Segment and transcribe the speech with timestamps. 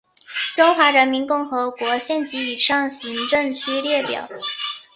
[0.55, 4.27] 中华人民共和国县级以上行政区列表